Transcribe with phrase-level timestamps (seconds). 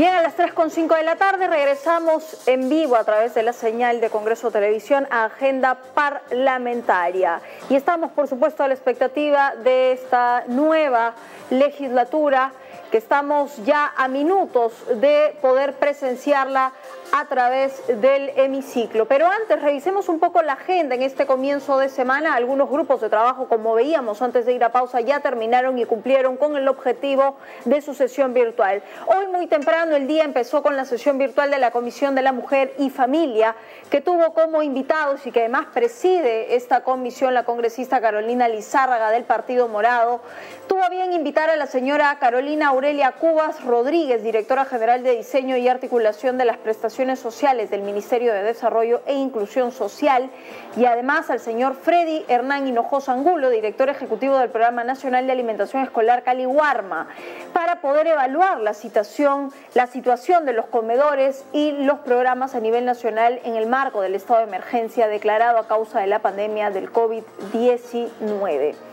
[0.00, 4.00] Bien, a las 3.5 de la tarde regresamos en vivo a través de la señal
[4.00, 7.42] de Congreso Televisión a Agenda Parlamentaria.
[7.68, 11.12] Y estamos, por supuesto, a la expectativa de esta nueva
[11.50, 12.52] legislatura
[12.90, 14.72] que estamos ya a minutos
[15.02, 16.72] de poder presenciarla
[17.12, 19.06] a través del hemiciclo.
[19.06, 22.34] Pero antes, revisemos un poco la agenda en este comienzo de semana.
[22.34, 26.36] Algunos grupos de trabajo, como veíamos antes de ir a pausa, ya terminaron y cumplieron
[26.36, 28.82] con el objetivo de su sesión virtual.
[29.06, 32.32] Hoy muy temprano el día empezó con la sesión virtual de la Comisión de la
[32.32, 33.56] Mujer y Familia,
[33.90, 39.24] que tuvo como invitados y que además preside esta comisión la congresista Carolina Lizárraga del
[39.24, 40.20] Partido Morado.
[40.68, 45.68] Tuvo bien invitar a la señora Carolina Aurelia Cubas Rodríguez, directora general de diseño y
[45.68, 50.30] articulación de las prestaciones Sociales del Ministerio de Desarrollo e Inclusión Social
[50.76, 55.82] y además al señor Freddy Hernán Hinojosa Angulo, director ejecutivo del Programa Nacional de Alimentación
[55.82, 57.08] Escolar Cali Huarma,
[57.54, 62.84] para poder evaluar la situación, la situación de los comedores y los programas a nivel
[62.84, 66.92] nacional en el marco del estado de emergencia declarado a causa de la pandemia del
[66.92, 68.89] COVID-19.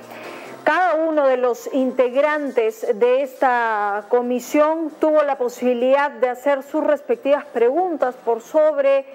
[0.67, 7.45] Cada uno de los integrantes de esta comisión tuvo la posibilidad de hacer sus respectivas
[7.45, 9.05] preguntas por sobre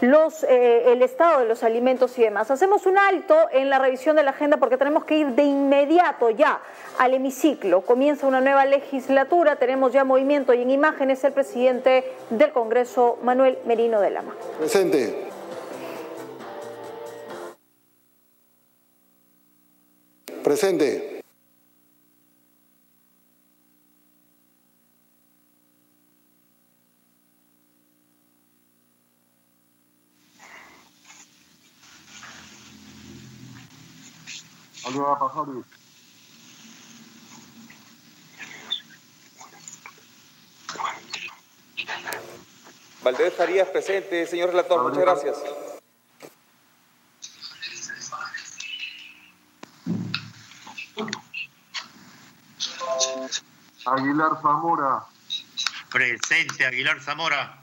[0.00, 2.50] eh, el estado de los alimentos y demás.
[2.50, 6.30] Hacemos un alto en la revisión de la agenda porque tenemos que ir de inmediato
[6.30, 6.60] ya
[6.98, 7.82] al hemiciclo.
[7.82, 13.58] Comienza una nueva legislatura, tenemos ya movimiento y en imágenes el presidente del Congreso, Manuel
[13.64, 14.34] Merino de Lama.
[14.58, 15.35] Presente.
[20.46, 21.24] Presente.
[43.02, 45.65] Valdés Farías presente, señor relator, muchas gracias.
[53.86, 55.04] Aguilar Zamora.
[55.90, 57.62] Presente, Aguilar Zamora.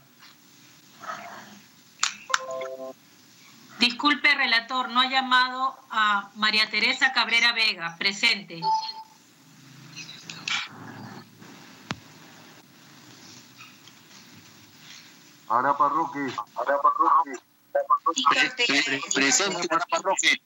[3.79, 7.95] Disculpe, relator, no ha llamado a María Teresa Cabrera Vega.
[7.97, 8.61] Presente.
[15.49, 16.33] Ara Parroque.
[16.55, 17.33] Ara Parroque.
[19.13, 20.41] Presente, Ara Parroque.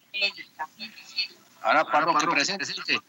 [1.62, 3.00] Ara Parroque, presente.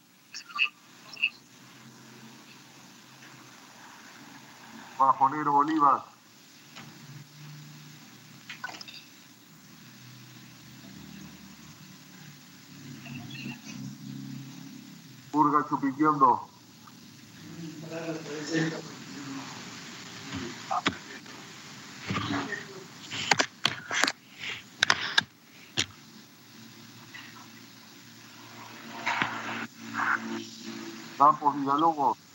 [4.99, 6.03] Bajonero Bolívar.
[15.31, 16.49] Purga Chupiquiondo.
[31.17, 32.28] Campos Villalobos.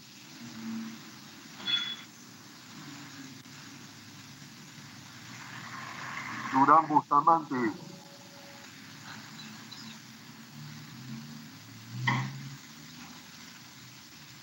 [6.55, 7.57] Durán Bustamante.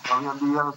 [0.03, 0.75] Fabián Díaz.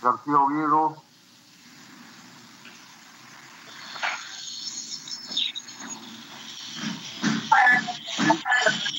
[0.00, 1.02] García Oviedo.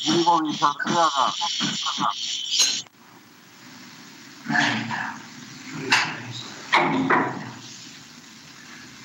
[0.03, 1.33] Diego Villarreaga.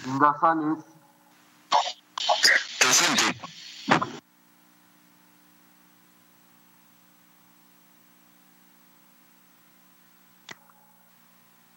[0.06, 0.84] Sales.
[2.78, 3.40] Presente.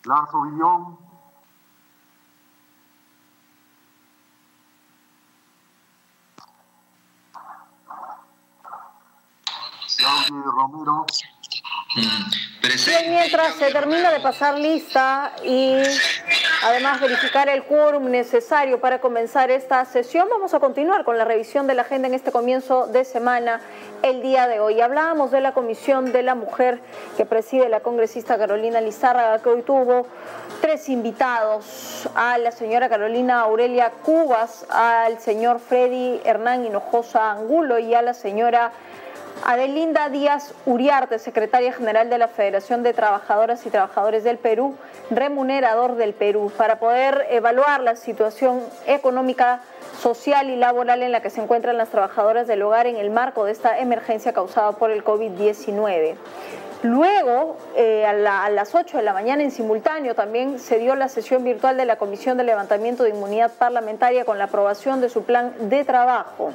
[0.04, 0.98] Lazo Villón.
[9.98, 11.06] Claudio Romero.
[11.96, 15.82] Bien, mientras se termina de pasar lista y
[16.64, 21.68] además verificar el quórum necesario para comenzar esta sesión, vamos a continuar con la revisión
[21.68, 23.62] de la agenda en este comienzo de semana
[24.02, 24.82] el día de hoy.
[24.82, 26.80] Hablábamos de la Comisión de la Mujer
[27.18, 30.06] que preside la congresista Carolina Lizárraga, que hoy tuvo
[30.62, 37.94] tres invitados, a la señora Carolina Aurelia Cubas, al señor Freddy Hernán Hinojosa Angulo y
[37.94, 38.72] a la señora
[39.50, 44.76] Adelinda Díaz Uriarte, secretaria general de la Federación de Trabajadoras y Trabajadores del Perú,
[45.10, 49.62] remunerador del Perú, para poder evaluar la situación económica
[50.00, 53.44] social y laboral en la que se encuentran las trabajadoras del hogar en el marco
[53.44, 56.14] de esta emergencia causada por el COVID-19.
[56.84, 61.10] Luego, eh, a, a las 8 de la mañana en simultáneo, también se dio la
[61.10, 65.24] sesión virtual de la Comisión de Levantamiento de Inmunidad Parlamentaria con la aprobación de su
[65.24, 66.54] plan de trabajo.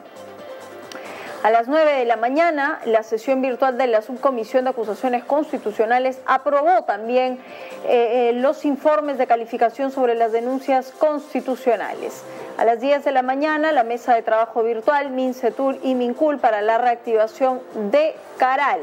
[1.44, 6.19] A las 9 de la mañana, la sesión virtual de la Subcomisión de Acusaciones Constitucionales
[6.25, 7.38] aprobó también
[7.85, 12.23] eh, eh, los informes de calificación sobre las denuncias constitucionales.
[12.56, 16.62] A las 10 de la mañana, la mesa de trabajo virtual MINCETUR y MINCUL para
[16.62, 17.61] la reactivación
[17.91, 18.81] de Caral.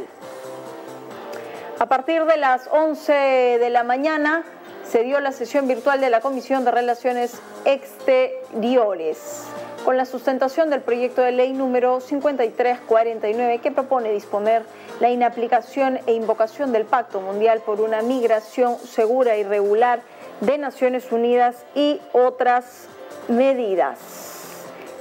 [1.79, 4.43] A partir de las 11 de la mañana
[4.87, 9.47] se dio la sesión virtual de la Comisión de Relaciones Exteriores
[9.83, 14.63] con la sustentación del proyecto de ley número 5349 que propone disponer
[14.99, 20.01] la inaplicación e invocación del Pacto Mundial por una migración segura y regular
[20.41, 22.87] de Naciones Unidas y otras
[23.27, 23.99] medidas.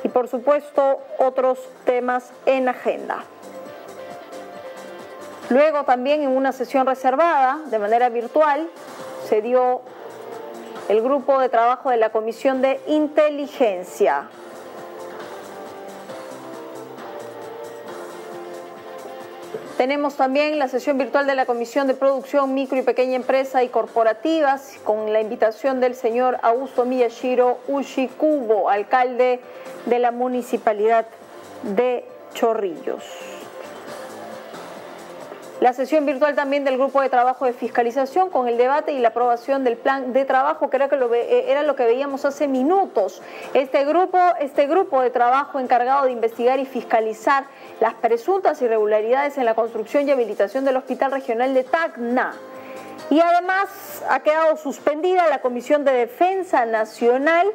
[0.03, 3.25] Y por supuesto otros temas en agenda.
[5.51, 8.69] Luego también en una sesión reservada, de manera virtual,
[9.29, 9.83] se dio
[10.89, 14.29] el grupo de trabajo de la Comisión de Inteligencia.
[19.81, 23.69] Tenemos también la sesión virtual de la Comisión de Producción Micro y Pequeña Empresa y
[23.71, 29.41] Corporativas con la invitación del señor Augusto Miyashiro Ushikubo, alcalde
[29.87, 31.07] de la Municipalidad
[31.63, 32.05] de
[32.35, 33.40] Chorrillos.
[35.61, 39.09] La sesión virtual también del grupo de trabajo de fiscalización con el debate y la
[39.09, 43.21] aprobación del plan de trabajo, que era, lo, eh, lo que veíamos hace minutos.
[43.53, 47.45] Este grupo, este grupo de trabajo encargado de investigar y fiscalizar
[47.79, 52.33] las presuntas irregularidades en la construcción y habilitación del Hospital Regional de Tacna.
[53.11, 57.47] Y además ha quedado suspendida la Comisión de Defensa Nacional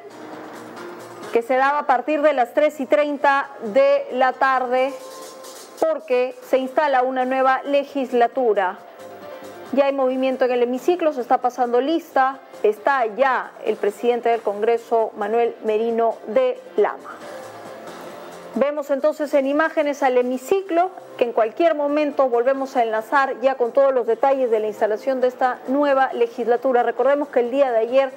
[1.34, 4.94] que se daba a partir de las 3 y 30 de la tarde
[5.80, 8.78] porque se instala una nueva legislatura.
[9.72, 14.42] Ya hay movimiento en el hemiciclo, se está pasando lista, está ya el presidente del
[14.42, 17.16] Congreso, Manuel Merino de Lama.
[18.56, 23.74] Vemos entonces en imágenes al hemiciclo, que en cualquier momento volvemos a enlazar ya con
[23.74, 26.82] todos los detalles de la instalación de esta nueva legislatura.
[26.82, 28.12] Recordemos que el día de ayer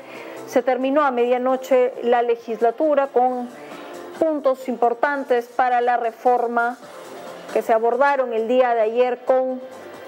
[0.47, 3.49] se terminó a medianoche la legislatura con
[4.21, 6.79] puntos importantes para la reforma
[7.53, 9.61] que se abordaron el día de ayer con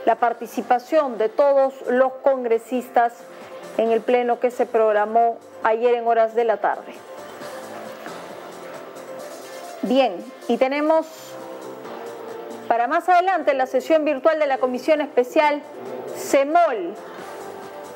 [0.04, 3.12] la participación de todos los congresistas
[3.78, 6.92] en el pleno que se programó ayer en horas de la tarde.
[9.82, 10.16] Bien,
[10.48, 11.06] y tenemos
[12.68, 15.62] para más adelante la sesión virtual de la Comisión Especial
[16.16, 16.94] CEMOL,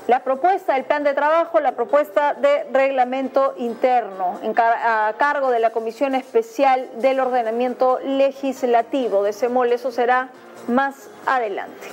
[0.06, 5.70] la propuesta del plan de trabajo, la propuesta de reglamento interno a cargo de la
[5.70, 9.72] Comisión Especial del Ordenamiento Legislativo de CEMOL.
[9.72, 10.28] Eso será
[10.68, 11.88] más adelante.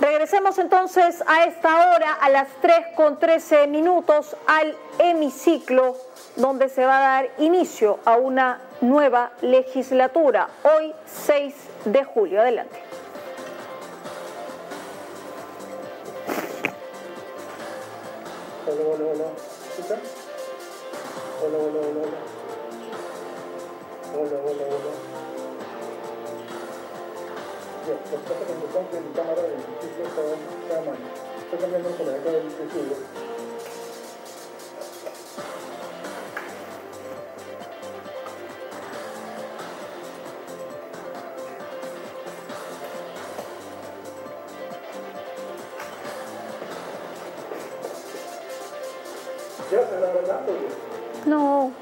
[0.00, 5.94] Regresemos entonces a esta hora, a las 3 con 13 minutos, al hemiciclo,
[6.36, 11.54] donde se va a dar inicio a una nueva legislatura, hoy 6
[11.84, 12.40] de julio.
[12.40, 12.89] Adelante.
[18.80, 19.24] Hola, hola, hola.
[19.68, 20.00] ¿Escucha?
[21.42, 22.20] Hola, hola, hola, hola.
[24.16, 24.92] Hola, hola, hola.
[27.86, 28.54] Ya, lo que pasa es que
[28.90, 30.22] que mi cámara del sitio está,
[30.62, 30.98] está mal.
[31.42, 33.29] Estoy cambiando por acá del estudio.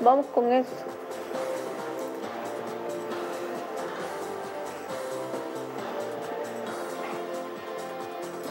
[0.08, 0.70] Vamos con eso.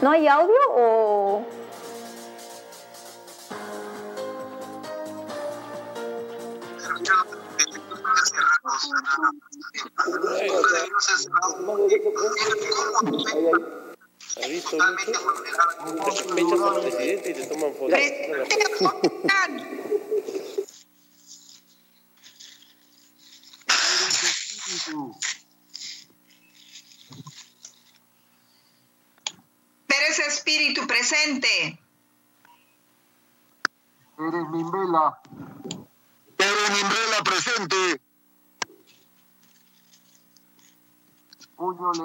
[0.00, 1.44] ¿No hay audio o...?
[14.40, 15.12] ¿Ha visto mucho?
[16.04, 17.98] Te sospechas al presidente y te toman fotos.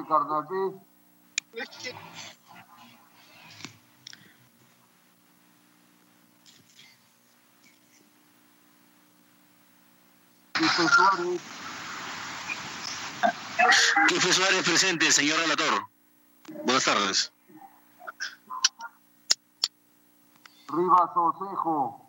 [0.04, 0.80] Puño
[1.54, 1.96] Le Carnaqué.
[10.54, 11.42] Quispe Suárez,
[14.36, 15.88] Suárez presente, señor relator.
[16.64, 17.32] Buenas tardes.
[20.68, 22.03] Rivas Osejo,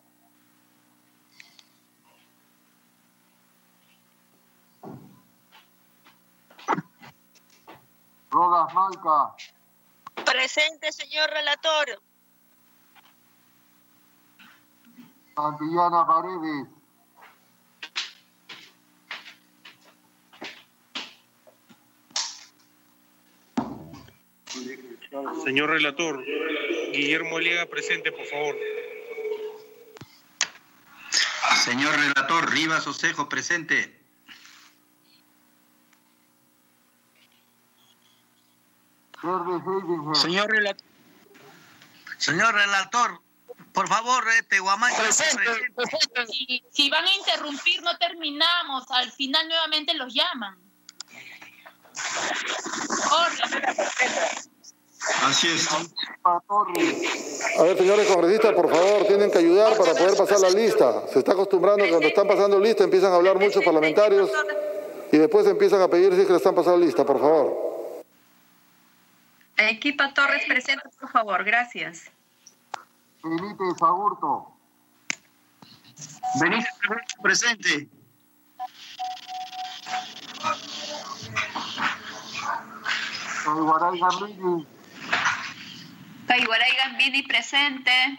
[8.35, 9.33] Rodas Malca,
[10.25, 12.03] Presente, señor relator.
[15.37, 16.67] Santillana Paredes,
[25.45, 26.25] Señor relator,
[26.93, 28.57] Guillermo Liega presente, por favor.
[31.65, 34.05] Señor relator, Rivas Osejo, presente.
[38.75, 39.14] Verde Heidinger,
[40.15, 40.87] Señor relator.
[42.19, 43.21] Señor relator,
[43.73, 44.93] por favor, este Guamán.
[46.31, 48.85] Si, si van a interrumpir, no terminamos.
[48.91, 50.59] Al final nuevamente los llaman.
[53.11, 53.63] Orden.
[55.23, 55.69] Así es.
[57.59, 61.07] A ver, señores congresistas, por favor, tienen que ayudar para poder pasar la lista.
[61.13, 64.31] Se está acostumbrando que cuando están pasando lista empiezan a hablar muchos parlamentarios
[65.13, 67.74] y después empiezan a pedir si es que le están pasando lista, por favor.
[69.57, 71.45] Equipo Torres presente, por favor.
[71.45, 72.11] Gracias.
[73.23, 74.53] Benítez Agurto,
[76.41, 77.89] Benítez Agurto, presente.
[83.45, 84.67] Caiguaray Gambini,
[86.27, 88.19] Caiguaray Gambini presente.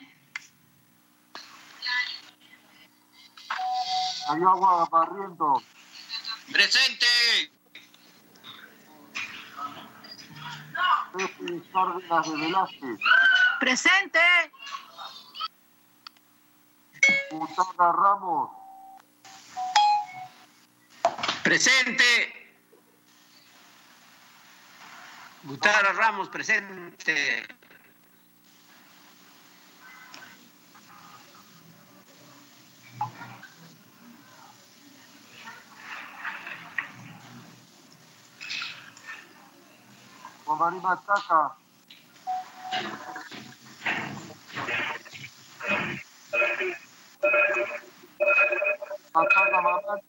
[4.27, 5.61] Ayagua Barriento,
[6.51, 7.54] Presente.
[11.17, 12.99] Pepe Cárdenas de Velázquez,
[13.59, 14.19] Presente.
[17.31, 18.49] Butana Ramos,
[21.43, 22.45] Presente.
[25.45, 27.45] Gustavo Ramos, presente.
[40.57, 41.51] Juan Machaca,
[49.13, 50.01] Machaca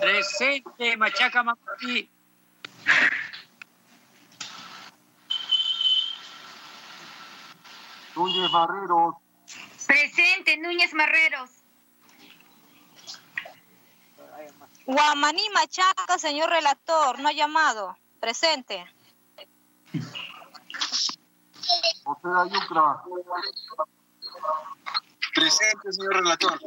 [0.00, 2.10] Presente, Machaca Mamani.
[8.16, 9.14] Núñez Barreros,
[9.86, 11.50] Presente, Núñez Marreros.
[14.86, 17.96] Guamaní Machaca, señor relator, no ha llamado.
[18.18, 18.86] Presente.
[22.10, 23.02] José Ayucra,
[25.32, 26.60] Presente, señor relator.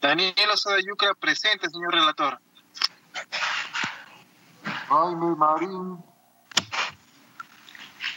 [0.00, 2.40] Daniel Osada Yucra, presente, señor relator.
[4.88, 6.02] Jaime Marín,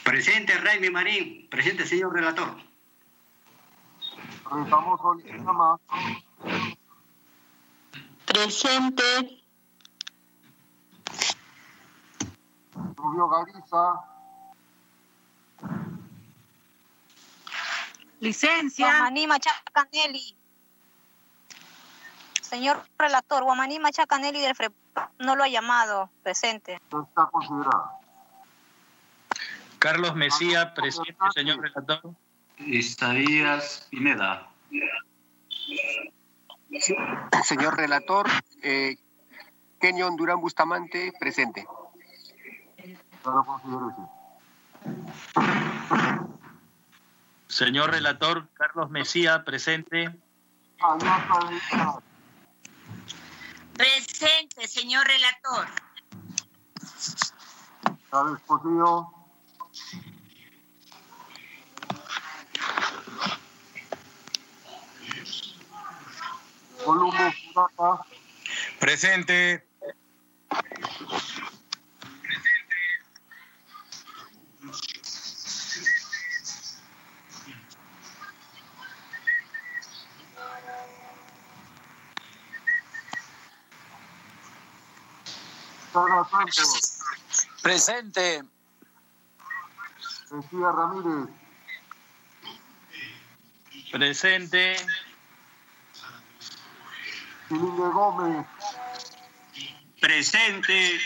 [0.06, 1.50] Presente, Raimi Marín.
[1.50, 2.56] Presente, señor relator.
[5.26, 5.78] Lizama,
[8.38, 9.04] Presente.
[12.96, 14.00] Rubio Gariza,
[18.20, 18.86] Licencia.
[18.86, 20.36] Guamaní Machaca Nelly.
[22.40, 24.70] Señor relator, Guamaní Machaca Nelly del FRE
[25.18, 26.12] no lo ha llamado.
[26.22, 26.74] Presente.
[26.76, 27.92] está considerada.
[29.80, 32.14] Carlos Mesía, presente, señor relator.
[32.60, 34.48] Isaías Pineda.
[37.44, 38.28] Señor relator,
[38.62, 38.98] eh,
[39.80, 41.66] Kenyon Durán Bustamante, presente.
[47.48, 50.12] Señor relator, Carlos Mesía, presente.
[53.74, 55.68] Presente, señor relator.
[58.10, 58.42] Chávez
[66.88, 67.12] Columbo
[67.54, 68.06] Furata,
[68.80, 69.68] Presente.
[87.62, 88.46] Presente.
[90.32, 91.30] Ramírez,
[93.92, 94.76] Presente.
[97.48, 98.46] Chilingue Gómez,
[100.02, 101.00] Presente.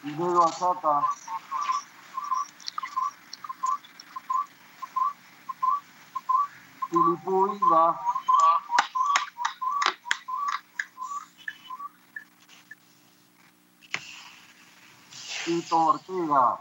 [0.00, 1.04] Pinedo Azata.
[6.88, 8.00] Filipú Inga.
[15.44, 16.60] Tito Ortega.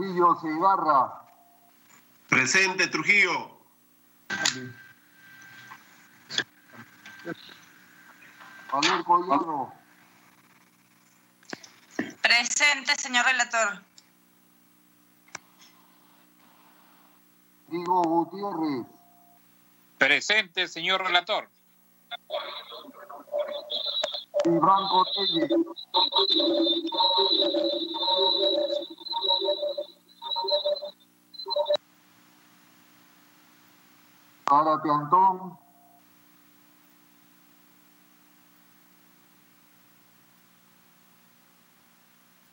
[0.00, 1.12] Trujillo.
[2.28, 3.58] Presente, Trujillo.
[8.70, 9.72] Javier Collado.
[12.22, 13.82] Presente, señor relator.
[17.68, 18.86] Diego Gutiérrez.
[19.98, 21.50] Presente, señor relator.
[24.46, 25.04] Y Branco
[34.50, 35.56] Zárate Antón.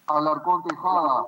[0.06, 1.26] Alarcón Tejada.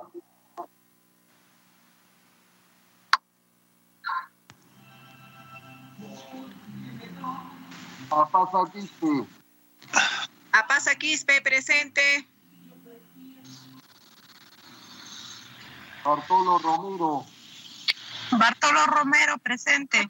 [8.12, 9.26] Apasa Quispe.
[10.52, 12.28] Apasa Quispe, presente.
[16.04, 17.26] Bartolo Romero.
[18.30, 20.08] Bartolo Romero, presente.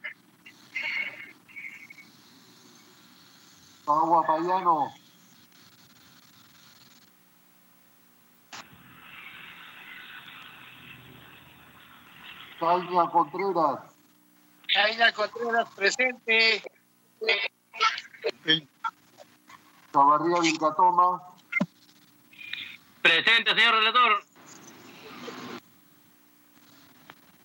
[3.99, 4.93] Agua Payano.
[12.61, 13.81] Caña Contreras.
[14.75, 16.63] Caña Contreras, presente.
[19.93, 21.23] Chavarría Vilcatoma.
[23.03, 24.25] Presente, señor relator.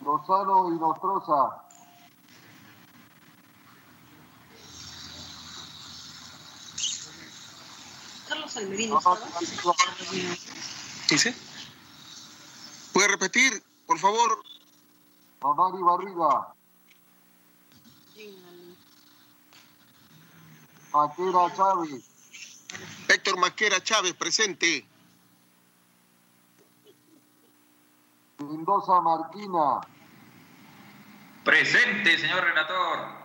[0.01, 1.64] Lozano y Nostroza.
[8.55, 8.99] Carlos Almerino.
[11.09, 11.35] ¿Dice?
[12.93, 14.43] ¿Puede repetir, por favor?
[15.41, 16.53] Mamari Barriga.
[20.93, 22.03] Maquera Chávez.
[23.09, 24.87] Héctor Maquera Chávez, presente.
[28.39, 29.81] Mendoza Marquina.
[31.43, 33.24] Presente, señor relator.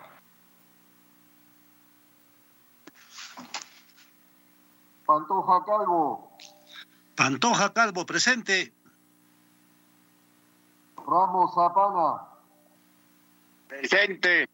[5.10, 6.30] Pantoja Calvo.
[7.16, 8.72] Pantoja Calvo, presente.
[11.04, 12.28] Ramos Zapana.
[13.66, 14.48] Presente.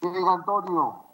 [0.00, 1.04] Diego Antonio.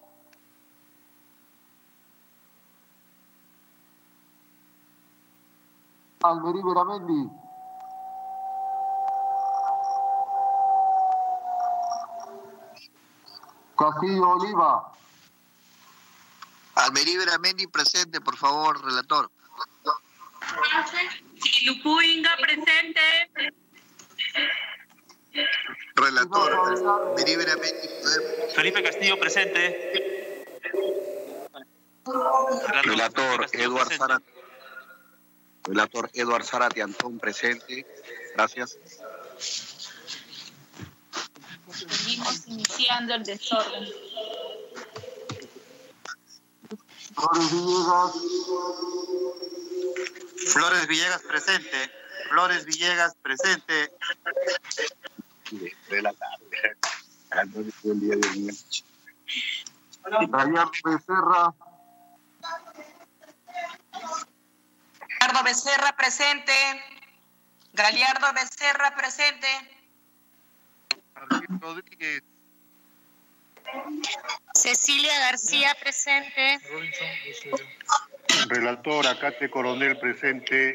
[6.22, 7.30] Almerí Veramendi.
[13.76, 14.94] Castillo Oliva.
[16.74, 19.30] Almerí Veramendi, presente, por favor, relator.
[21.64, 23.00] Lupú Inga, presente.
[25.94, 26.52] Relator,
[27.08, 27.88] Almerí Veramendi.
[28.54, 30.44] Felipe Castillo, presente.
[32.82, 34.24] Relator Eduard Zárate.
[35.64, 37.86] Relator Eduard Zárate Antón presente.
[38.34, 38.78] Gracias.
[41.70, 43.88] Seguimos iniciando el desorden.
[47.14, 48.12] Flores Villegas.
[50.52, 51.90] Flores Villegas, presente.
[52.28, 53.90] Flores Villegas, presente.
[55.88, 56.28] Relator.
[57.84, 58.46] El día de hoy.
[60.84, 61.54] Becerra.
[65.20, 66.52] Galiardo Becerra, presente.
[67.72, 69.48] Galiardo Becerra, presente.
[71.60, 72.22] Rodríguez.
[74.54, 76.60] Cecilia García, presente.
[78.48, 80.74] Relator, Acate Coronel, presente.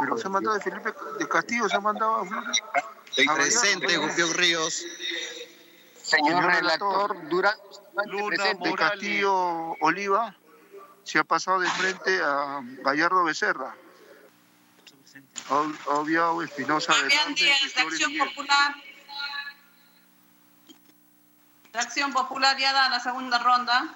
[0.00, 2.62] Pero se ha mandado de Felipe de Castillo, se ha mandado a Flores.
[3.34, 4.84] Presente, Gupio Ríos.
[6.02, 7.56] Señor relator Durán.
[8.06, 8.68] Luna presente.
[8.68, 10.36] de Castillo Oliva
[11.02, 13.74] se ha pasado de frente a Gallardo Becerra.
[15.48, 18.18] Ha obviado Espinosa Díaz, de Acción.
[18.18, 18.74] Popular.
[21.72, 23.94] De Acción Popular ya da la segunda ronda.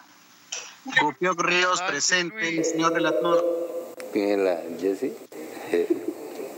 [1.00, 3.94] Gupio Ríos, presente, señor relator.
[4.12, 5.12] ¿Quién es la Jessie?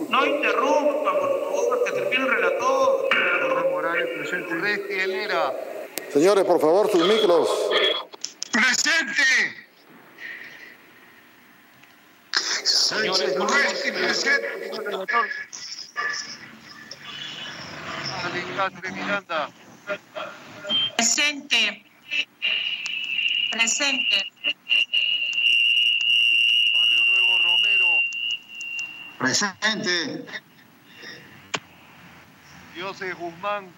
[0.08, 3.08] No interrumpa, por favor, que termine el relator.
[3.70, 4.54] Morales, presente.
[4.54, 5.52] Resti Helera.
[6.12, 7.48] Señores, por favor, sus micros.
[8.52, 9.71] ¡Presente!
[12.92, 13.32] Presente.
[18.92, 19.50] Miranda.
[20.96, 21.84] Presente.
[23.50, 24.26] Presente.
[26.72, 27.88] Barrio Nuevo Romero.
[29.18, 30.26] Presente.
[32.74, 33.72] Dioses Guzmán.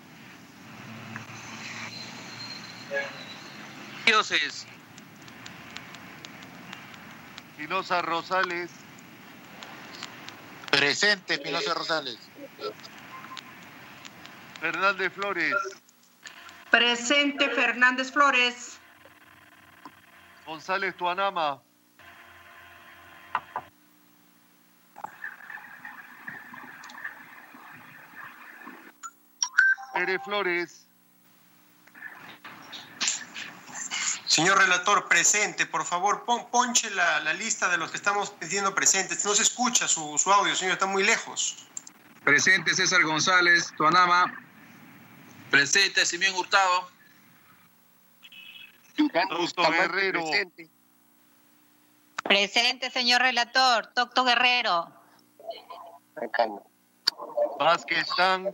[4.06, 4.66] Dioses.
[7.52, 8.83] Espinosa Rosales.
[10.76, 12.18] Presente, Espinosa Rosales.
[14.60, 15.54] Fernández Flores.
[16.68, 18.80] Presente Fernández Flores.
[20.44, 21.62] González Tuanama.
[29.92, 30.88] Pérez Flores.
[34.34, 38.74] Señor relator, presente, por favor, pon- ponche la, la lista de los que estamos pidiendo
[38.74, 39.24] presentes.
[39.24, 41.68] No se escucha su, su audio, señor, está muy lejos.
[42.24, 44.24] Presente César González, Tuanama.
[45.52, 46.90] Presente, Simeón Hurtado.
[49.30, 50.24] Augusto Guerrero.
[52.24, 53.86] Presente, señor relator.
[53.94, 54.90] Tocto Guerrero.
[57.60, 58.50] Vázquez Tan.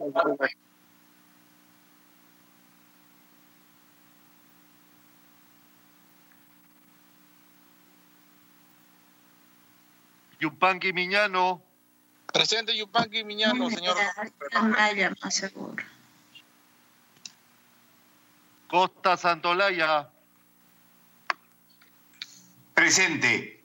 [10.40, 11.62] Yupanqui Miñano.
[12.32, 13.96] Presente Yupanqui Miñano, señor.
[14.52, 15.84] Amaya, más seguro.
[18.68, 20.08] Costa Santolaya.
[22.74, 23.62] Presente.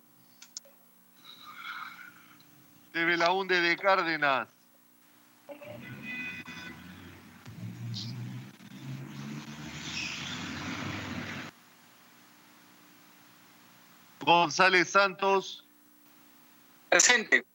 [2.91, 4.49] De Belaunde de Cárdenas.
[14.19, 15.64] González Santos.
[16.95, 17.45] Presente.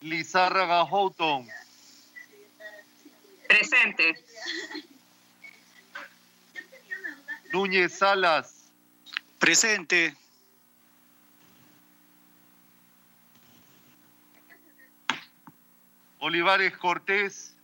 [0.00, 1.48] Lizárraga Houghton.
[3.48, 4.24] Presente.
[7.52, 8.70] Núñez Salas.
[9.40, 10.14] Presente.
[16.20, 17.56] Olivares Cortés.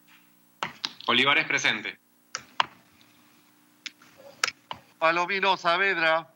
[1.07, 1.97] Olivares presente.
[4.99, 6.32] Palomino Saavedra.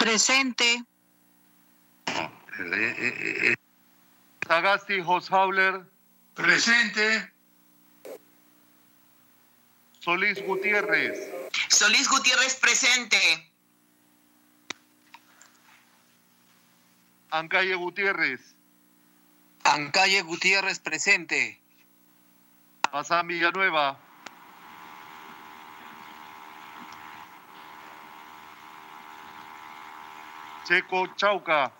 [0.00, 0.82] Presente.
[4.48, 5.84] Sagasti Hosfauler.
[6.34, 7.30] Presente.
[10.00, 11.18] Solís Gutiérrez.
[11.68, 13.20] Solís Gutiérrez presente.
[17.30, 18.40] Ancalle Gutiérrez.
[19.64, 21.60] Ancalle Gutiérrez presente.
[22.90, 24.00] Bazán Villanueva.
[30.70, 31.72] Checo Chauca.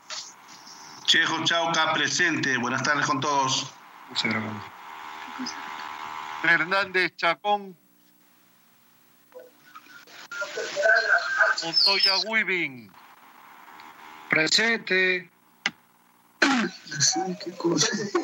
[1.07, 2.57] Chejo Chauca presente.
[2.59, 3.72] Buenas tardes con todos.
[6.42, 7.76] Fernández Chacón.
[11.62, 12.90] Montoya Weaving.
[14.29, 15.31] Presente.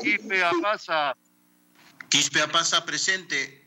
[0.02, 1.14] Quispe Apasa.
[2.08, 3.64] Quispe Apasa presente.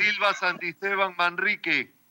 [0.00, 2.01] Silva Santisteban Manrique.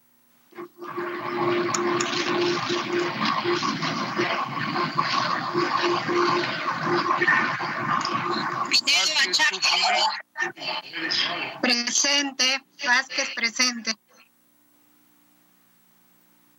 [11.61, 12.63] Presente.
[12.83, 13.93] Vázquez, presente.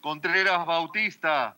[0.01, 1.57] Contreras Bautista.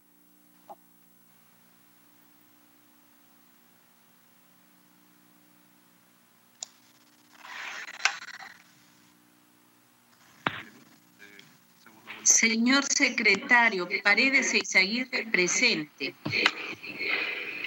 [12.25, 16.15] Señor secretario, Paredes Eizaguirre presente.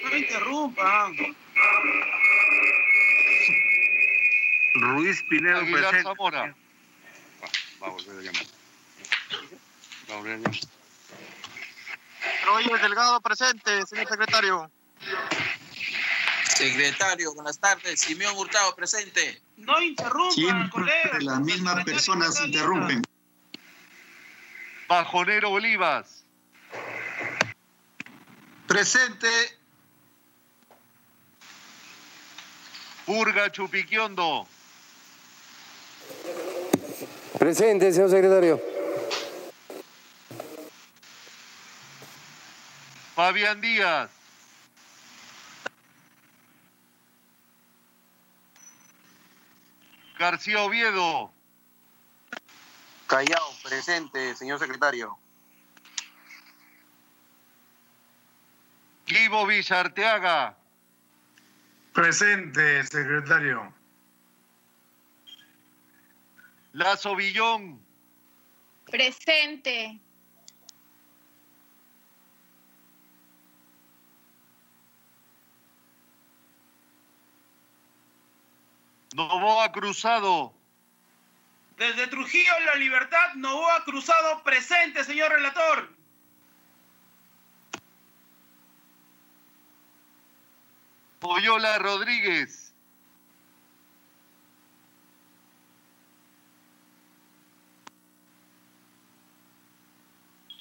[0.02, 1.12] No interrumpa.
[4.74, 6.02] Ruiz Pinedo Aguilar presente.
[6.02, 6.54] Zamora.
[7.82, 8.46] Va a volver a llamar.
[10.10, 10.60] Va a volver a llamar.
[12.46, 14.70] Roger Delgado presente, señor secretario.
[16.56, 18.00] Secretario, buenas tardes.
[18.00, 19.40] Simeón Hurtado presente.
[19.56, 21.18] No interrumpa, colega.
[21.20, 23.02] Las mismas personas interrumpen.
[24.88, 26.24] Bajonero Olivas.
[28.66, 29.28] Presente.
[33.04, 34.46] Purga Chupiquiondo.
[37.38, 38.60] Presente, señor secretario.
[43.14, 44.10] Fabián Díaz.
[50.18, 51.37] García Oviedo.
[53.08, 55.18] Callao presente, señor secretario.
[59.06, 60.54] Guivo Villarteaga.
[61.94, 63.72] Presente, secretario.
[66.74, 67.80] Lazo Villón.
[68.84, 69.98] Presente.
[79.14, 80.57] Novoa Cruzado.
[81.78, 85.88] Desde Trujillo, La Libertad, Novoa Cruzado, presente, señor relator.
[91.20, 92.74] Oyola Rodríguez.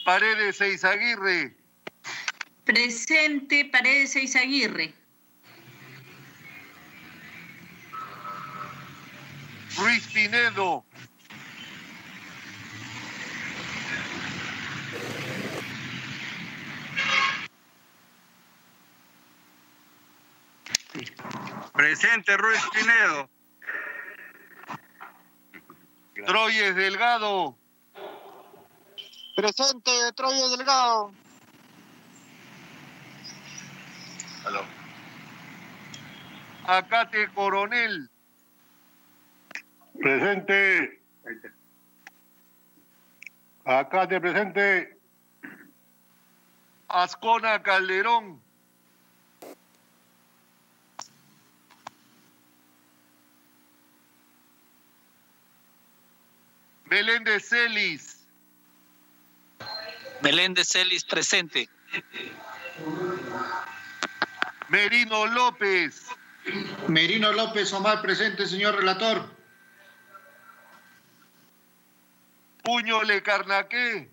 [0.06, 1.56] Paredes Eizaguirre.
[2.64, 4.94] Presente Paredes Eizaguirre.
[9.78, 10.87] Ruiz Pinedo.
[21.78, 23.30] Presente Ruiz Pinedo.
[26.26, 27.56] Troyes Delgado.
[29.36, 31.12] Presente, Troya Delgado.
[34.46, 34.63] Aló.
[36.66, 38.10] Acate Coronel.
[40.02, 41.00] Presente.
[43.66, 44.98] Acate presente.
[46.88, 48.47] Ascona Calderón.
[56.89, 58.26] Meléndez Celis.
[60.21, 61.69] Meléndez Celis presente.
[64.69, 66.08] Merino López.
[66.88, 69.30] Merino López Omar presente, señor relator.
[72.63, 74.10] Puño Le Carnaqué.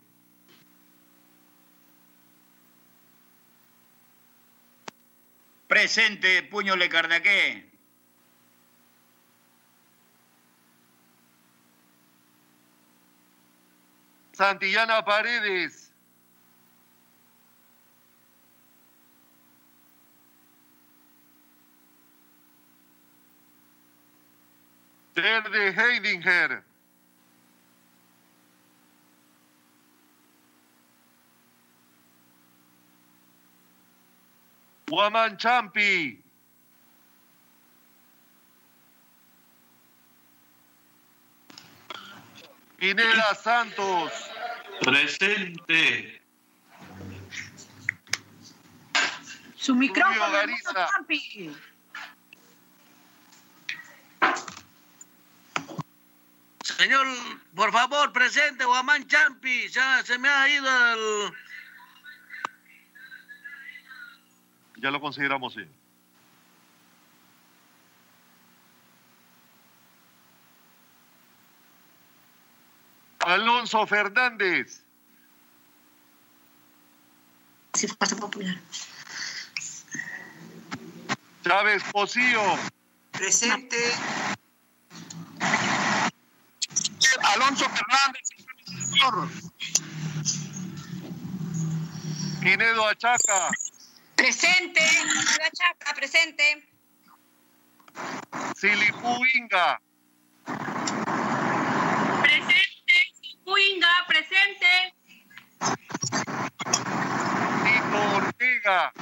[5.69, 7.74] Presente, Puño Le Cardaqué.
[14.35, 15.91] Santillana Paredes.
[25.15, 26.65] Verde Heidinger.
[34.89, 36.24] Guaman Champi.
[42.79, 44.13] Pineda Santos.
[44.81, 46.21] Presente.
[49.57, 50.31] Su micrófono.
[50.31, 50.89] Gariza.
[50.93, 51.55] Champi.
[56.63, 57.07] Señor,
[57.55, 59.69] por favor, presente, Guamán Champi.
[59.69, 61.33] Ya se me ha ido el...
[64.77, 65.67] Ya lo consideramos, sí.
[73.27, 74.83] Alonso Fernández.
[77.73, 78.57] Sí, Fuerza Popular.
[81.43, 82.59] Chávez Pocillo.
[83.13, 83.77] Presente.
[87.23, 88.23] Alonso Fernández.
[88.91, 89.29] señor.
[92.41, 93.51] Pinedo Achaca.
[94.17, 94.81] Presente.
[95.39, 96.69] La Chaca, presente.
[98.57, 99.81] Silipú Inga.
[103.45, 103.51] Presente.
[103.51, 104.95] Cuinga, presente.
[107.65, 108.93] Tito Ortega.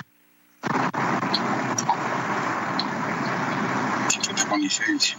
[4.48, 5.16] Con licencia.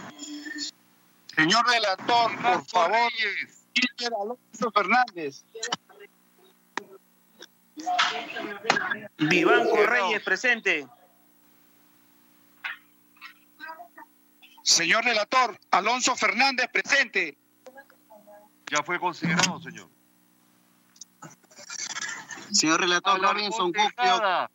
[1.34, 3.66] Señor relator, por Marco favor, Reyes.
[3.74, 5.44] Peter Alonso Fernández.
[9.18, 10.86] Vivanco Reyes, presente.
[14.62, 17.36] Señor relator, Alonso Fernández, presente.
[18.74, 19.88] Ya fue considerado, señor.
[22.50, 23.20] Señor relator,
[23.72, 24.50] Tejada.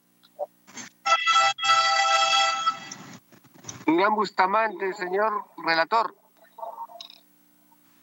[3.85, 6.13] Julián Bustamante, señor relator.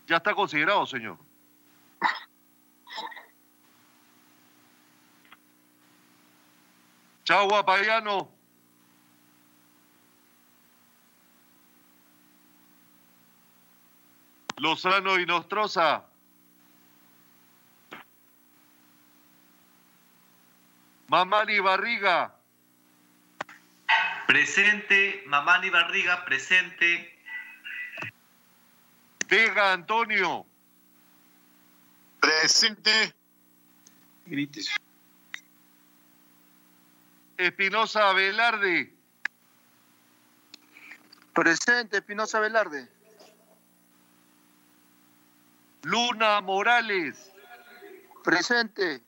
[0.06, 1.18] Ya está considerado, señor.
[7.24, 8.35] Chagua Payano.
[14.56, 16.04] Lozano y Nostroza.
[21.08, 22.34] Mamani Barriga.
[24.26, 25.22] Presente.
[25.26, 27.18] Mamani Barriga, presente.
[29.28, 30.46] Vega Antonio.
[32.20, 33.14] Presente.
[34.26, 34.74] Grites.
[37.36, 38.92] Espinosa Velarde.
[41.34, 42.95] Presente, Espinosa Velarde.
[45.86, 47.30] Luna Morales.
[48.24, 49.00] Presente.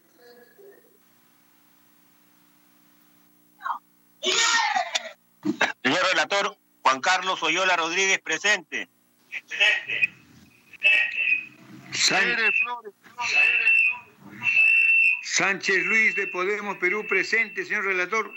[5.83, 8.88] Señor relator, Juan Carlos Oyola Rodríguez, presente.
[11.91, 12.55] Flores.
[15.25, 18.33] Sánchez Luis de Podemos Perú, presente, señor relator.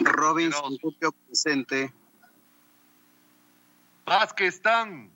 [0.00, 1.14] Robinson Cupio,
[4.12, 4.18] presente.
[4.18, 5.10] Vázquez Tan.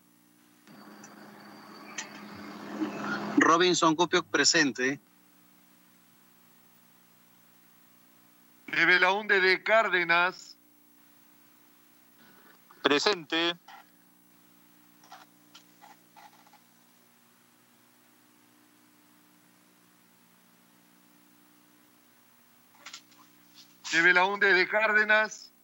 [3.39, 4.99] Robinson Cupio, presente.
[8.67, 10.57] De Belaunde de Cárdenas.
[12.83, 13.57] Presente.
[23.93, 25.56] De Belaunde de Cárdenas.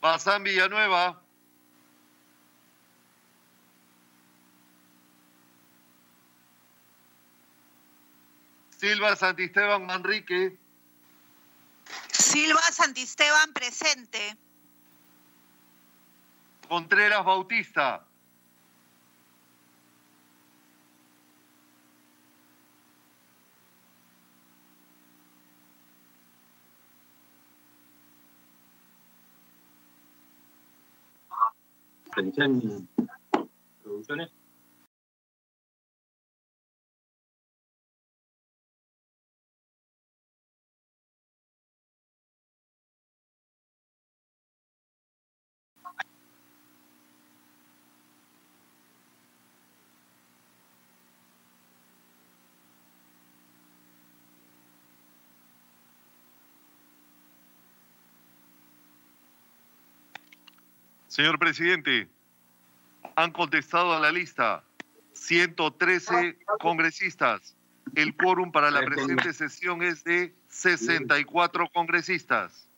[0.00, 1.20] Bazán Villanueva.
[8.78, 10.56] Silva Santisteban Manrique.
[12.12, 14.36] Silva Santisteban presente.
[16.68, 18.07] Contreras Bautista.
[32.14, 32.50] อย่างเช่น
[33.86, 34.22] รู้ใช่ไหม
[61.08, 62.08] Señor presidente,
[63.16, 64.62] han contestado a la lista
[65.14, 67.54] 113 congresistas.
[67.94, 72.68] El quórum para la presente sesión es de 64 congresistas.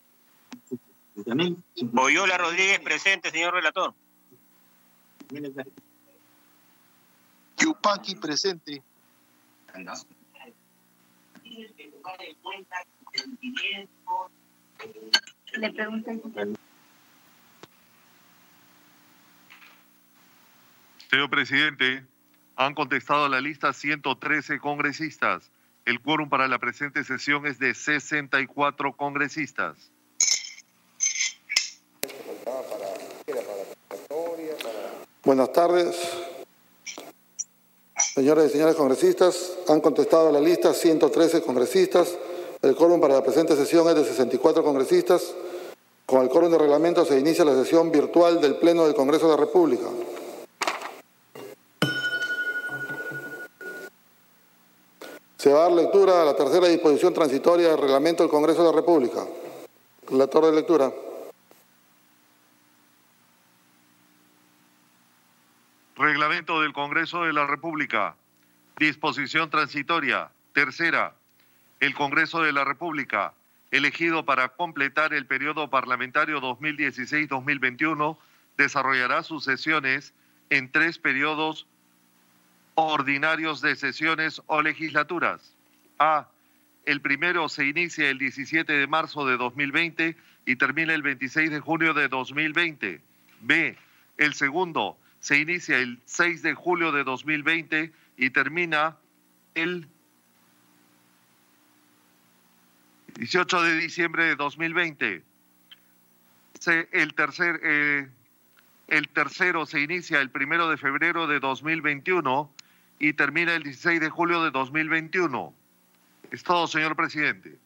[1.97, 3.93] Oyola Rodríguez, presente, señor relator.
[7.59, 8.83] Yupaki, presente.
[15.59, 16.60] Le pregunto.
[21.11, 22.07] Señor presidente,
[22.55, 25.51] han contestado a la lista 113 congresistas.
[25.85, 29.90] El quórum para la presente sesión es de 64 congresistas.
[35.25, 35.96] Buenas tardes.
[38.14, 42.16] Señoras y señores congresistas, han contestado a la lista 113 congresistas.
[42.62, 45.35] El quórum para la presente sesión es de 64 congresistas.
[46.07, 49.35] Con el quórum de reglamento se inicia la sesión virtual del Pleno del Congreso de
[49.35, 49.87] la República.
[55.50, 59.26] Se lectura a la tercera disposición transitoria del reglamento del Congreso de la República.
[60.08, 60.92] Relator de lectura.
[65.96, 68.14] Reglamento del Congreso de la República.
[68.78, 70.30] Disposición transitoria.
[70.52, 71.14] Tercera.
[71.80, 73.32] El Congreso de la República,
[73.72, 78.16] elegido para completar el periodo parlamentario 2016-2021,
[78.56, 80.14] desarrollará sus sesiones
[80.48, 81.66] en tres periodos
[82.87, 85.55] ordinarios de sesiones o legislaturas.
[85.99, 86.29] A.
[86.85, 90.16] El primero se inicia el 17 de marzo de 2020
[90.47, 93.01] y termina el 26 de junio de 2020.
[93.43, 93.77] B.
[94.16, 98.97] El segundo se inicia el 6 de julio de 2020 y termina
[99.55, 99.87] el
[103.16, 105.22] 18 de diciembre de 2020.
[106.59, 108.09] Se, el, tercer, eh,
[108.89, 112.51] el tercero se inicia el primero de febrero de 2021
[113.01, 115.55] y termina el 16 de julio de 2021.
[116.30, 117.57] Es todo, señor presidente.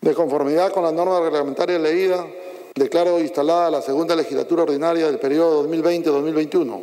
[0.00, 2.26] De conformidad con la norma reglamentaria leída,
[2.74, 6.82] declaro instalada la segunda legislatura ordinaria del periodo 2020-2021.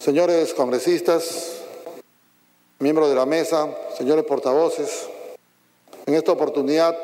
[0.00, 1.64] Señores congresistas,
[2.78, 5.08] miembros de la mesa, señores portavoces,
[6.04, 6.96] en esta oportunidad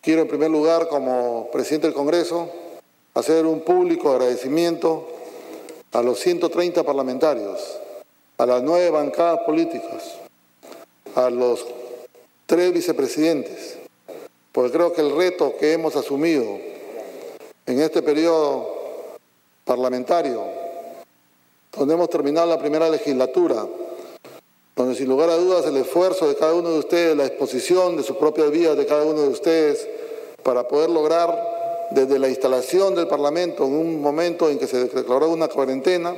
[0.00, 2.48] quiero en primer lugar, como presidente del Congreso,
[3.14, 5.13] hacer un público agradecimiento
[5.94, 7.78] a los 130 parlamentarios,
[8.36, 10.14] a las nueve bancadas políticas,
[11.14, 11.64] a los
[12.46, 13.78] tres vicepresidentes,
[14.50, 16.58] porque creo que el reto que hemos asumido
[17.66, 18.74] en este periodo
[19.64, 20.42] parlamentario,
[21.76, 23.64] donde hemos terminado la primera legislatura,
[24.74, 28.02] donde sin lugar a dudas el esfuerzo de cada uno de ustedes, la exposición de
[28.02, 29.88] sus propias vidas de cada uno de ustedes
[30.42, 31.53] para poder lograr
[31.94, 36.14] desde la instalación del Parlamento en un momento en que se declaró una cuarentena,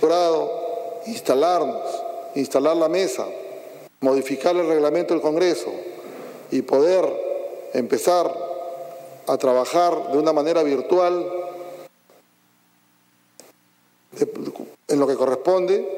[0.00, 1.82] logrado instalarnos,
[2.34, 3.26] instalar la mesa,
[4.00, 5.72] modificar el reglamento del Congreso
[6.50, 7.04] y poder
[7.72, 8.32] empezar
[9.26, 11.26] a trabajar de una manera virtual
[14.88, 15.88] en lo que corresponde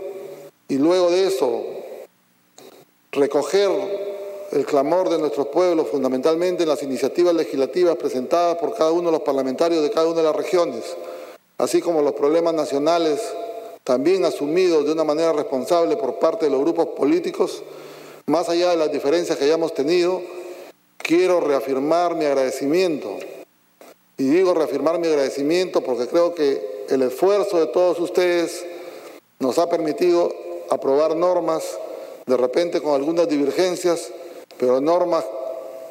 [0.69, 1.65] y luego de eso
[3.13, 4.06] recoger
[4.53, 9.13] el clamor de nuestros pueblos, fundamentalmente en las iniciativas legislativas presentadas por cada uno de
[9.13, 10.85] los parlamentarios de cada una de las regiones,
[11.59, 13.21] así como los problemas nacionales
[13.85, 17.63] también asumidos de una manera responsable por parte de los grupos políticos,
[18.27, 20.21] más allá de las diferencias que hayamos tenido,
[20.99, 23.17] quiero reafirmar mi agradecimiento.
[24.19, 28.65] Y digo reafirmar mi agradecimiento porque creo que el esfuerzo de todos ustedes
[29.39, 30.33] nos ha permitido
[30.71, 31.63] aprobar normas,
[32.27, 34.11] de repente con algunas divergencias,
[34.59, 35.25] pero normas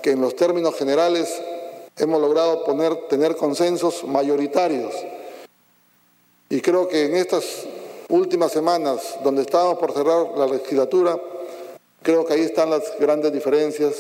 [0.01, 1.41] que en los términos generales
[1.97, 2.63] hemos logrado
[3.09, 4.93] tener consensos mayoritarios.
[6.49, 7.65] Y creo que en estas
[8.09, 11.19] últimas semanas, donde estábamos por cerrar la legislatura,
[12.01, 13.93] creo que ahí están las grandes diferencias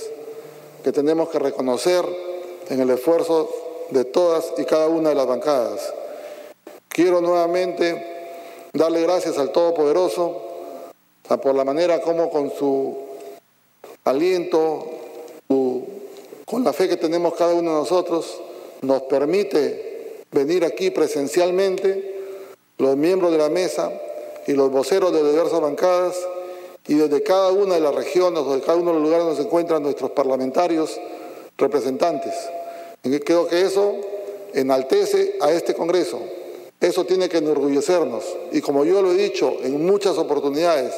[0.83, 2.05] que tenemos que reconocer
[2.69, 3.49] en el esfuerzo
[3.89, 5.93] de todas y cada una de las bancadas.
[6.89, 10.41] Quiero nuevamente darle gracias al Todopoderoso
[11.41, 13.04] por la manera como con su
[14.05, 14.85] aliento,
[16.45, 18.39] con la fe que tenemos cada uno de nosotros,
[18.81, 22.13] nos permite venir aquí presencialmente,
[22.77, 23.91] los miembros de la mesa
[24.47, 26.15] y los voceros de diversas bancadas,
[26.87, 29.41] y desde cada una de las regiones o de cada uno de los lugares donde
[29.41, 30.99] se encuentran nuestros parlamentarios
[31.57, 32.33] representantes.
[33.23, 33.95] Creo que eso
[34.53, 36.19] enaltece a este Congreso.
[36.79, 38.23] Eso tiene que enorgullecernos.
[38.51, 40.93] Y como yo lo he dicho en muchas oportunidades,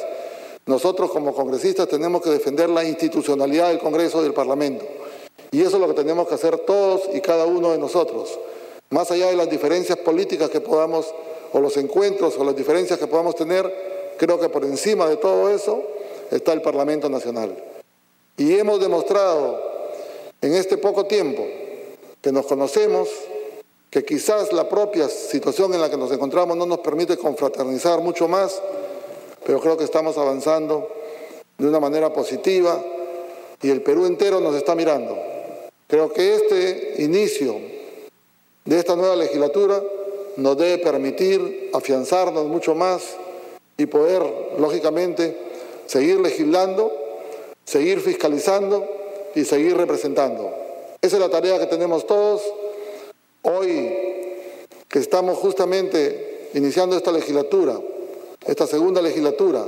[0.68, 4.84] nosotros como congresistas tenemos que defender la institucionalidad del Congreso y del Parlamento.
[5.50, 8.38] Y eso es lo que tenemos que hacer todos y cada uno de nosotros.
[8.90, 11.06] Más allá de las diferencias políticas que podamos,
[11.54, 15.48] o los encuentros o las diferencias que podamos tener, creo que por encima de todo
[15.48, 15.82] eso
[16.30, 17.56] está el Parlamento Nacional.
[18.36, 19.62] Y hemos demostrado
[20.42, 21.46] en este poco tiempo
[22.20, 23.08] que nos conocemos,
[23.88, 28.28] que quizás la propia situación en la que nos encontramos no nos permite confraternizar mucho
[28.28, 28.60] más,
[29.44, 30.88] pero creo que estamos avanzando
[31.56, 32.82] de una manera positiva
[33.62, 35.16] y el Perú entero nos está mirando.
[35.88, 37.56] Creo que este inicio
[38.64, 39.82] de esta nueva legislatura
[40.36, 43.16] nos debe permitir afianzarnos mucho más
[43.76, 44.22] y poder,
[44.58, 45.36] lógicamente,
[45.86, 46.92] seguir legislando,
[47.64, 48.86] seguir fiscalizando
[49.34, 50.54] y seguir representando.
[51.00, 52.42] Esa es la tarea que tenemos todos.
[53.42, 53.94] Hoy
[54.88, 57.78] que estamos justamente iniciando esta legislatura,
[58.46, 59.66] esta segunda legislatura,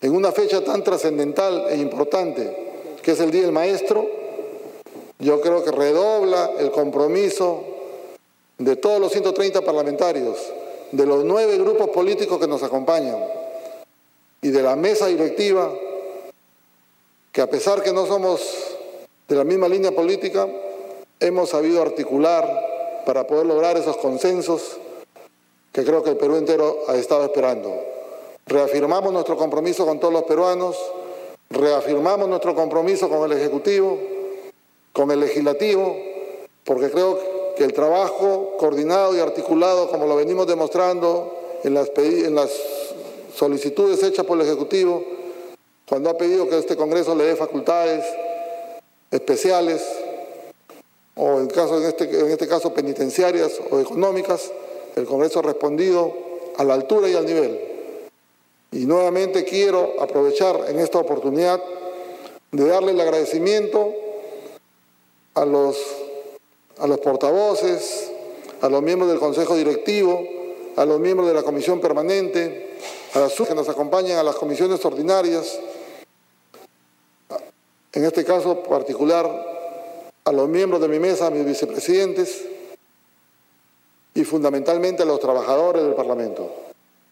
[0.00, 2.72] en una fecha tan trascendental e importante
[3.02, 4.06] que es el Día del Maestro,
[5.18, 7.62] yo creo que redobla el compromiso
[8.58, 10.38] de todos los 130 parlamentarios,
[10.90, 13.18] de los nueve grupos políticos que nos acompañan
[14.40, 15.72] y de la mesa directiva,
[17.30, 18.42] que a pesar que no somos
[19.28, 20.48] de la misma línea política,
[21.20, 24.78] hemos sabido articular para poder lograr esos consensos
[25.72, 27.74] que creo que el Perú entero ha estado esperando.
[28.46, 30.76] Reafirmamos nuestro compromiso con todos los peruanos,
[31.48, 33.98] reafirmamos nuestro compromiso con el Ejecutivo,
[34.92, 35.96] con el Legislativo,
[36.64, 37.18] porque creo
[37.56, 42.50] que el trabajo coordinado y articulado, como lo venimos demostrando en las, en las
[43.34, 45.02] solicitudes hechas por el Ejecutivo,
[45.88, 48.04] cuando ha pedido que este Congreso le dé facultades
[49.10, 49.82] especiales,
[51.14, 54.50] o en, caso, en, este, en este caso penitenciarias o económicas,
[54.96, 56.12] el Congreso ha respondido
[56.56, 57.58] a la altura y al nivel.
[58.72, 61.62] Y nuevamente quiero aprovechar en esta oportunidad
[62.50, 63.92] de darle el agradecimiento
[65.34, 65.76] a los,
[66.78, 68.10] a los portavoces,
[68.60, 70.22] a los miembros del Consejo Directivo,
[70.76, 72.76] a los miembros de la Comisión Permanente,
[73.14, 75.58] a las que nos acompañan a las comisiones ordinarias,
[77.92, 79.26] en este caso particular
[80.24, 82.42] a los miembros de mi mesa, a mis vicepresidentes,
[84.14, 86.50] y fundamentalmente a los trabajadores del Parlamento,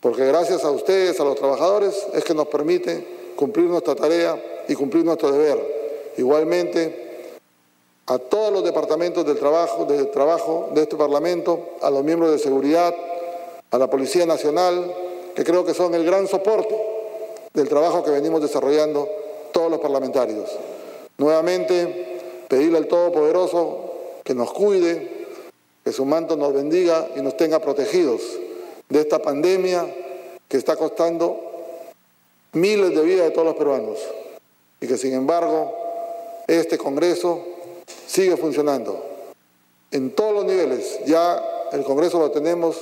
[0.00, 4.74] porque gracias a ustedes, a los trabajadores, es que nos permite cumplir nuestra tarea y
[4.74, 6.12] cumplir nuestro deber.
[6.16, 7.10] Igualmente,
[8.06, 12.38] a todos los departamentos del trabajo, de trabajo de este Parlamento, a los miembros de
[12.38, 12.94] seguridad,
[13.70, 14.92] a la Policía Nacional,
[15.34, 16.76] que creo que son el gran soporte
[17.54, 19.08] del trabajo que venimos desarrollando
[19.52, 20.50] todos los parlamentarios.
[21.18, 23.92] Nuevamente, pedirle al Todopoderoso
[24.24, 25.19] que nos cuide,
[25.84, 28.20] que su manto nos bendiga y nos tenga protegidos
[28.88, 29.86] de esta pandemia
[30.48, 31.40] que está costando
[32.52, 33.98] miles de vidas de todos los peruanos
[34.80, 35.74] y que sin embargo
[36.46, 37.44] este Congreso
[38.06, 39.04] sigue funcionando
[39.90, 40.98] en todos los niveles.
[41.06, 42.76] Ya el Congreso lo tenemos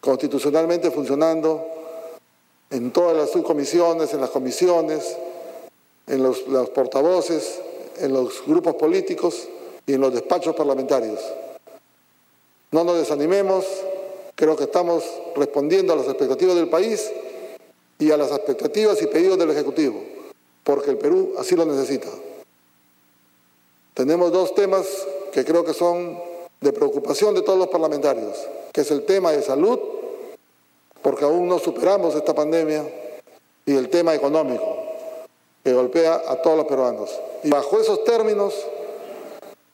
[0.00, 1.66] constitucionalmente funcionando
[2.70, 5.16] en todas las subcomisiones, en las comisiones,
[6.06, 7.60] en los, los portavoces,
[7.98, 9.48] en los grupos políticos
[9.86, 11.20] y en los despachos parlamentarios.
[12.70, 13.64] No nos desanimemos,
[14.34, 15.04] creo que estamos
[15.34, 17.10] respondiendo a las expectativas del país
[17.98, 20.02] y a las expectativas y pedidos del Ejecutivo,
[20.64, 22.08] porque el Perú así lo necesita.
[23.94, 24.86] Tenemos dos temas
[25.32, 26.20] que creo que son
[26.60, 28.36] de preocupación de todos los parlamentarios,
[28.72, 29.78] que es el tema de salud,
[31.02, 32.84] porque aún no superamos esta pandemia,
[33.64, 34.64] y el tema económico,
[35.62, 37.10] que golpea a todos los peruanos.
[37.44, 38.54] Y bajo esos términos,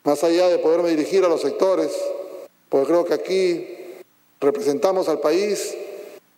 [0.03, 1.93] más allá de poderme dirigir a los sectores,
[2.75, 3.69] porque creo que aquí
[4.41, 5.77] representamos al país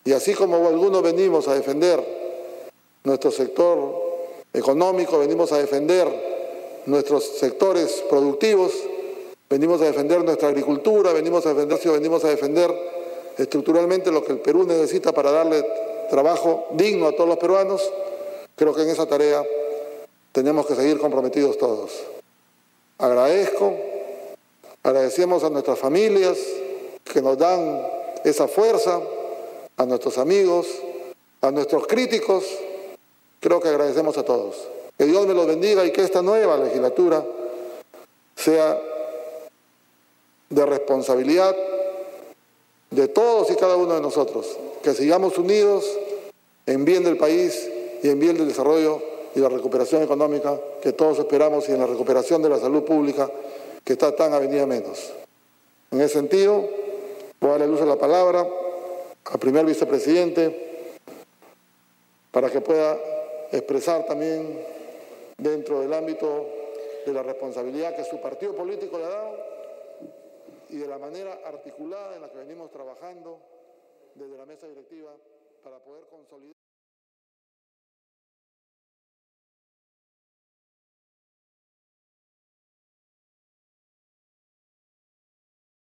[0.05, 1.99] y así como algunos venimos a defender
[3.05, 3.95] nuestro sector
[4.53, 6.07] económico, venimos a defender
[6.85, 8.75] nuestros sectores productivos,
[9.49, 12.71] venimos a defender nuestra agricultura, venimos a defender, venimos a defender
[13.39, 15.65] estructuralmente lo que el Perú necesita para darle
[16.11, 17.91] trabajo digno a todos los peruanos,
[18.57, 19.43] creo que en esa tarea
[20.33, 21.93] tenemos que seguir comprometidos todos.
[22.99, 23.86] Agradezco,
[24.87, 26.39] agradecemos a nuestras familias
[27.03, 27.85] que nos dan
[28.23, 29.01] esa fuerza,
[29.77, 30.69] a nuestros amigos,
[31.41, 32.45] a nuestros críticos,
[33.41, 34.55] creo que agradecemos a todos.
[34.97, 37.27] Que Dios me los bendiga y que esta nueva legislatura
[38.37, 38.81] sea
[40.51, 41.57] de responsabilidad
[42.93, 45.85] de todos y cada uno de nosotros, que sigamos unidos
[46.65, 47.69] en bien del país
[48.05, 49.03] y en bien del desarrollo
[49.35, 53.29] y la recuperación económica que todos esperamos y en la recuperación de la salud pública
[53.87, 55.15] que está tan avenida menos.
[55.93, 56.69] En ese sentido,
[57.41, 58.45] voy a darle luz a la palabra
[59.25, 60.91] al primer vicepresidente
[62.33, 62.99] para que pueda
[63.53, 64.61] expresar también
[65.39, 66.49] dentro del ámbito
[67.07, 69.37] de la responsabilidad que su partido político le ha dado
[70.69, 73.39] y de la manera articulada en la que venimos trabajando
[74.17, 75.13] desde la mesa directiva
[75.63, 76.56] para poder consolidar